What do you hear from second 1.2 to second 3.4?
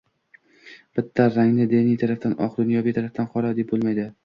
rangni diniy tarafdan oq, dunyoviy tarafdan